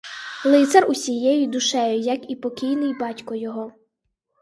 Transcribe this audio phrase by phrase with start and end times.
[0.45, 3.73] Лицар усією душею, як і покійний батько його.